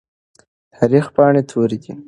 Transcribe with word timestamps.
د 0.67 0.71
تاريخ 0.77 1.05
پاڼې 1.15 1.41
تورې 1.49 1.77
دي. 1.83 1.93